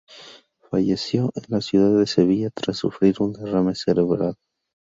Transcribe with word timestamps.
Falleció 0.71 1.29
en 1.35 1.43
la 1.49 1.61
ciudad 1.61 1.95
de 1.99 2.07
Sevilla 2.07 2.49
tras 2.49 2.77
sufrir 2.77 3.17
un 3.19 3.33
derrame 3.33 3.75
cerebral. 3.75 4.33